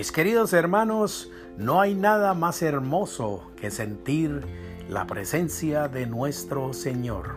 Mis 0.00 0.12
queridos 0.12 0.54
hermanos, 0.54 1.30
no 1.58 1.78
hay 1.78 1.94
nada 1.94 2.32
más 2.32 2.62
hermoso 2.62 3.50
que 3.60 3.70
sentir 3.70 4.46
la 4.88 5.06
presencia 5.06 5.88
de 5.88 6.06
nuestro 6.06 6.72
Señor. 6.72 7.36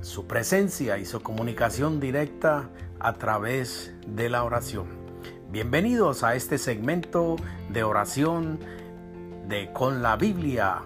Su 0.00 0.28
presencia 0.28 0.96
y 0.98 1.04
su 1.04 1.22
comunicación 1.22 1.98
directa 1.98 2.70
a 3.00 3.14
través 3.14 3.92
de 4.06 4.28
la 4.28 4.44
oración. 4.44 4.86
Bienvenidos 5.50 6.22
a 6.22 6.36
este 6.36 6.56
segmento 6.58 7.34
de 7.70 7.82
oración 7.82 8.60
de 9.48 9.72
Con 9.72 10.04
la 10.04 10.14
Biblia 10.14 10.82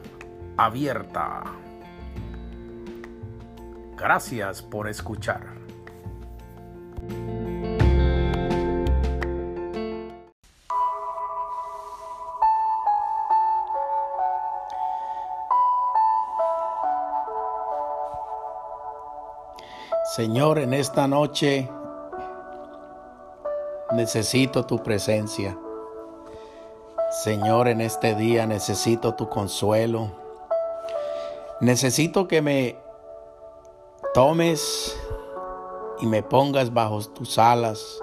abierta. 0.57 1.43
Gracias 3.99 4.63
por 4.63 4.89
escuchar. 4.89 5.60
Señor, 20.17 20.59
en 20.59 20.75
esta 20.75 21.07
noche 21.07 21.71
necesito 23.93 24.67
tu 24.67 24.83
presencia. 24.83 25.57
Señor, 27.23 27.69
en 27.69 27.81
este 27.81 28.17
día 28.17 28.45
necesito 28.45 29.15
tu 29.15 29.29
consuelo. 29.29 30.11
Necesito 31.61 32.27
que 32.27 32.43
me 32.43 32.77
tomes 34.13 34.99
y 36.01 36.07
me 36.07 36.25
pongas 36.25 36.75
bajo 36.75 37.01
tus 37.03 37.39
alas 37.39 38.03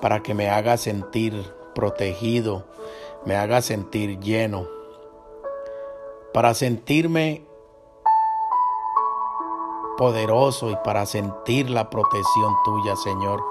para 0.00 0.22
que 0.22 0.32
me 0.32 0.48
haga 0.48 0.76
sentir 0.76 1.52
protegido, 1.74 2.62
me 3.24 3.34
haga 3.34 3.62
sentir 3.62 4.20
lleno, 4.20 4.68
para 6.32 6.54
sentirme 6.54 7.45
poderoso 9.96 10.70
y 10.70 10.76
para 10.84 11.06
sentir 11.06 11.70
la 11.70 11.90
protección 11.90 12.54
tuya, 12.64 12.96
Señor. 12.96 13.42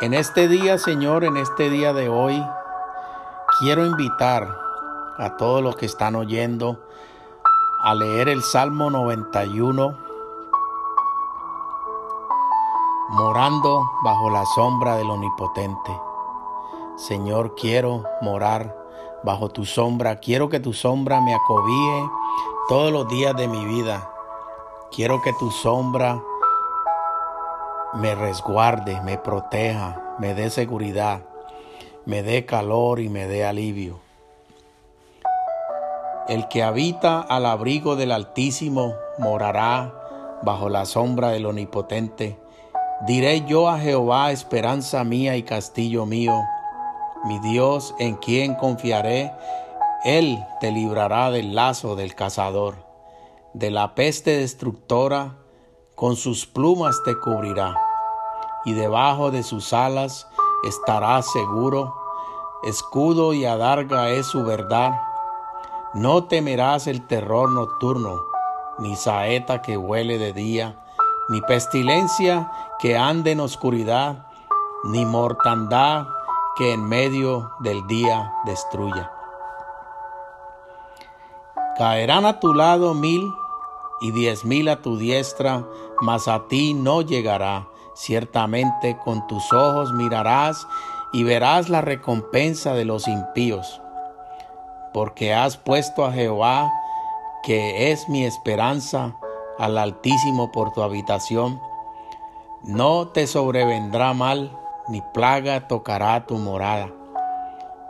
En 0.00 0.12
este 0.12 0.48
día, 0.48 0.76
Señor, 0.78 1.24
en 1.24 1.36
este 1.36 1.70
día 1.70 1.92
de 1.92 2.08
hoy, 2.08 2.44
quiero 3.60 3.86
invitar 3.86 4.48
a 5.18 5.36
todos 5.36 5.62
los 5.62 5.76
que 5.76 5.86
están 5.86 6.16
oyendo 6.16 6.80
a 7.84 7.94
leer 7.94 8.28
el 8.28 8.42
Salmo 8.42 8.90
91, 8.90 9.96
morando 13.10 13.90
bajo 14.02 14.30
la 14.30 14.44
sombra 14.46 14.96
del 14.96 15.10
Omnipotente. 15.10 16.00
Señor, 16.96 17.54
quiero 17.54 18.04
morar 18.20 18.76
bajo 19.22 19.48
tu 19.50 19.64
sombra, 19.64 20.16
quiero 20.16 20.48
que 20.48 20.60
tu 20.60 20.72
sombra 20.72 21.20
me 21.20 21.34
acobíe 21.34 22.10
todos 22.68 22.92
los 22.92 23.08
días 23.08 23.36
de 23.36 23.48
mi 23.48 23.64
vida. 23.64 24.13
Quiero 24.94 25.20
que 25.22 25.32
tu 25.32 25.50
sombra 25.50 26.22
me 27.94 28.14
resguarde, 28.14 29.00
me 29.00 29.18
proteja, 29.18 30.14
me 30.20 30.34
dé 30.34 30.50
seguridad, 30.50 31.22
me 32.04 32.22
dé 32.22 32.46
calor 32.46 33.00
y 33.00 33.08
me 33.08 33.26
dé 33.26 33.44
alivio. 33.44 33.98
El 36.28 36.46
que 36.46 36.62
habita 36.62 37.20
al 37.20 37.44
abrigo 37.46 37.96
del 37.96 38.12
Altísimo 38.12 38.94
morará 39.18 39.92
bajo 40.42 40.68
la 40.68 40.84
sombra 40.84 41.30
del 41.30 41.46
Omnipotente. 41.46 42.38
Diré 43.04 43.44
yo 43.46 43.68
a 43.68 43.80
Jehová, 43.80 44.30
esperanza 44.30 45.02
mía 45.02 45.36
y 45.36 45.42
castillo 45.42 46.06
mío, 46.06 46.40
mi 47.24 47.40
Dios 47.40 47.96
en 47.98 48.14
quien 48.14 48.54
confiaré, 48.54 49.32
Él 50.04 50.38
te 50.60 50.70
librará 50.70 51.32
del 51.32 51.56
lazo 51.56 51.96
del 51.96 52.14
cazador 52.14 52.83
de 53.54 53.70
la 53.70 53.94
peste 53.94 54.36
destructora, 54.38 55.36
con 55.94 56.16
sus 56.16 56.44
plumas 56.44 57.00
te 57.04 57.16
cubrirá, 57.16 57.76
y 58.64 58.72
debajo 58.72 59.30
de 59.30 59.44
sus 59.44 59.72
alas 59.72 60.28
estarás 60.64 61.30
seguro, 61.30 61.94
escudo 62.64 63.32
y 63.32 63.44
adarga 63.44 64.10
es 64.10 64.26
su 64.26 64.44
verdad. 64.44 65.00
No 65.94 66.24
temerás 66.24 66.88
el 66.88 67.06
terror 67.06 67.48
nocturno, 67.48 68.20
ni 68.78 68.96
saeta 68.96 69.62
que 69.62 69.76
huele 69.76 70.18
de 70.18 70.32
día, 70.32 70.84
ni 71.28 71.40
pestilencia 71.40 72.50
que 72.80 72.98
ande 72.98 73.32
en 73.32 73.40
oscuridad, 73.40 74.26
ni 74.82 75.06
mortandad 75.06 76.08
que 76.56 76.72
en 76.72 76.84
medio 76.84 77.52
del 77.60 77.86
día 77.86 78.34
destruya. 78.46 79.12
Caerán 81.78 82.26
a 82.26 82.40
tu 82.40 82.52
lado 82.52 82.94
mil 82.94 83.32
y 84.00 84.10
diez 84.12 84.44
mil 84.44 84.68
a 84.68 84.82
tu 84.82 84.96
diestra, 84.96 85.66
mas 86.00 86.28
a 86.28 86.46
ti 86.48 86.74
no 86.74 87.02
llegará. 87.02 87.68
Ciertamente 87.94 88.98
con 89.04 89.26
tus 89.28 89.52
ojos 89.52 89.92
mirarás 89.92 90.66
y 91.12 91.22
verás 91.22 91.68
la 91.68 91.80
recompensa 91.80 92.74
de 92.74 92.84
los 92.84 93.06
impíos, 93.06 93.80
porque 94.92 95.32
has 95.32 95.56
puesto 95.56 96.04
a 96.04 96.12
Jehová, 96.12 96.72
que 97.44 97.92
es 97.92 98.08
mi 98.08 98.24
esperanza, 98.24 99.16
al 99.58 99.78
Altísimo 99.78 100.50
por 100.50 100.72
tu 100.72 100.82
habitación. 100.82 101.60
No 102.64 103.08
te 103.08 103.28
sobrevendrá 103.28 104.12
mal, 104.12 104.58
ni 104.88 105.00
plaga 105.12 105.68
tocará 105.68 106.26
tu 106.26 106.36
morada, 106.38 106.90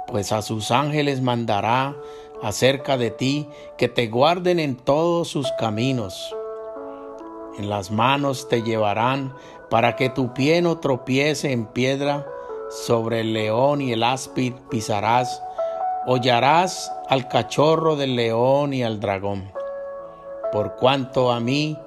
pues 0.09 0.33
a 0.33 0.43
sus 0.43 0.71
ángeles 0.71 1.23
mandará 1.23 1.95
acerca 2.45 2.99
de 2.99 3.11
ti, 3.11 3.49
que 3.79 3.89
te 3.89 4.07
guarden 4.09 4.61
en 4.61 4.77
todos 4.77 5.29
sus 5.29 5.51
caminos. 5.53 6.37
En 7.57 7.71
las 7.71 7.91
manos 7.91 8.49
te 8.49 8.63
llevarán 8.63 9.35
para 9.71 9.97
que 9.97 10.11
tu 10.11 10.35
pie 10.35 10.61
no 10.61 10.79
tropiece 10.79 11.53
en 11.53 11.65
piedra, 11.67 12.27
sobre 12.69 13.21
el 13.21 13.33
león 13.33 13.81
y 13.81 13.93
el 13.93 14.03
áspid 14.03 14.53
pisarás, 14.69 15.43
hollarás 16.07 16.93
al 17.09 17.29
cachorro 17.29 17.97
del 17.97 18.15
león 18.15 18.75
y 18.75 18.83
al 18.83 19.01
dragón. 19.01 19.51
Por 20.53 20.77
cuanto 20.77 21.33
a 21.33 21.41
mí 21.41 21.79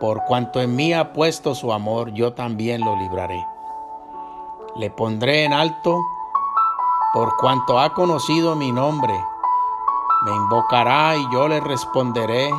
por 0.00 0.24
cuanto 0.24 0.60
en 0.60 0.74
mí 0.74 0.92
ha 0.92 1.12
puesto 1.12 1.54
su 1.54 1.72
amor, 1.72 2.12
yo 2.12 2.32
también 2.32 2.80
lo 2.80 2.96
libraré 2.96 3.51
le 4.74 4.90
pondré 4.90 5.44
en 5.44 5.52
alto 5.52 5.98
por 7.12 7.36
cuanto 7.36 7.78
ha 7.78 7.92
conocido 7.92 8.56
mi 8.56 8.72
nombre. 8.72 9.12
Me 10.24 10.30
invocará 10.34 11.16
y 11.16 11.32
yo 11.32 11.48
le 11.48 11.60
responderé. 11.60 12.50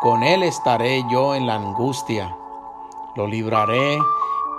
Con 0.00 0.22
él 0.22 0.42
estaré 0.42 1.04
yo 1.10 1.34
en 1.34 1.46
la 1.46 1.56
angustia. 1.56 2.36
Lo 3.16 3.26
libraré 3.26 3.98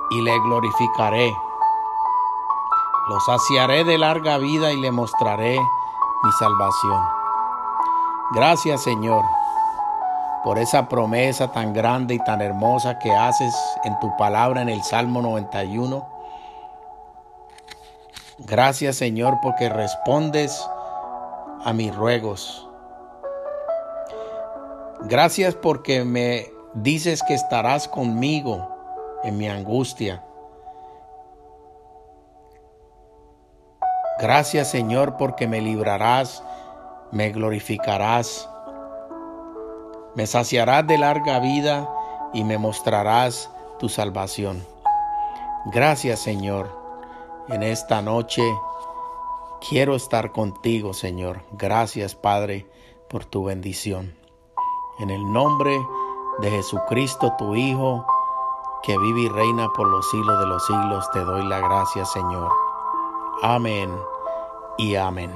y 0.09 0.21
le 0.21 0.39
glorificaré. 0.39 1.33
Lo 3.07 3.19
saciaré 3.21 3.83
de 3.83 3.97
larga 3.97 4.37
vida 4.37 4.71
y 4.73 4.81
le 4.81 4.91
mostraré 4.91 5.57
mi 6.23 6.31
salvación. 6.39 7.01
Gracias 8.33 8.83
Señor 8.83 9.23
por 10.43 10.59
esa 10.59 10.89
promesa 10.89 11.51
tan 11.51 11.73
grande 11.73 12.15
y 12.15 12.19
tan 12.19 12.41
hermosa 12.41 12.99
que 12.99 13.11
haces 13.11 13.55
en 13.83 13.99
tu 13.99 14.15
palabra 14.17 14.61
en 14.61 14.69
el 14.69 14.83
Salmo 14.83 15.21
91 15.21 16.14
Gracias 18.37 18.97
Señor 18.97 19.39
porque 19.41 19.69
respondes 19.69 20.67
a 21.63 21.71
mis 21.71 21.95
ruegos. 21.95 22.67
Gracias 25.03 25.55
porque 25.55 26.03
me 26.03 26.51
dices 26.73 27.23
que 27.23 27.33
estarás 27.33 27.87
conmigo 27.87 28.67
en 29.23 29.37
mi 29.37 29.47
angustia. 29.47 30.21
Gracias 34.19 34.69
Señor 34.69 35.15
porque 35.15 35.47
me 35.47 35.61
librarás, 35.61 36.43
me 37.11 37.29
glorificarás, 37.29 38.49
me 40.13 40.27
saciarás 40.27 40.85
de 40.87 40.97
larga 40.97 41.39
vida 41.39 41.89
y 42.33 42.43
me 42.43 42.57
mostrarás 42.57 43.49
tu 43.79 43.87
salvación. 43.87 44.61
Gracias 45.67 46.19
Señor 46.19 46.84
en 47.49 47.63
esta 47.63 48.01
noche 48.01 48.41
quiero 49.67 49.95
estar 49.95 50.31
contigo, 50.31 50.93
Señor. 50.93 51.41
Gracias, 51.51 52.15
Padre, 52.15 52.67
por 53.09 53.25
tu 53.25 53.45
bendición. 53.45 54.15
En 54.99 55.09
el 55.09 55.31
nombre 55.31 55.77
de 56.39 56.49
Jesucristo, 56.51 57.33
tu 57.37 57.55
Hijo, 57.55 58.05
que 58.83 58.97
vive 58.97 59.21
y 59.21 59.29
reina 59.29 59.67
por 59.75 59.87
los 59.87 60.09
siglos 60.09 60.39
de 60.39 60.45
los 60.47 60.65
siglos, 60.65 61.09
te 61.11 61.19
doy 61.19 61.43
la 61.45 61.59
gracia, 61.59 62.05
Señor. 62.05 62.51
Amén 63.41 63.91
y 64.77 64.95
amén. 64.95 65.31